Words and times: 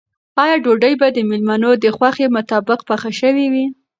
آیا 0.43 0.55
ډوډۍ 0.63 0.93
به 1.01 1.07
د 1.11 1.17
مېلمنو 1.29 1.71
د 1.83 1.85
خوښې 1.95 2.27
مطابق 2.37 2.79
پخه 2.89 3.09
شوې 3.19 3.45
وي؟ 3.53 3.65